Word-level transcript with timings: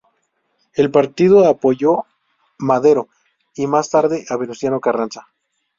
El 0.73 0.89
partido 0.89 1.47
apoyó 1.47 2.05
Madero 2.57 3.09
y 3.53 3.67
más 3.67 3.91
tarde 3.91 4.25
a 4.29 4.35
Venustiano 4.37 4.79
Carranza. 4.79 5.27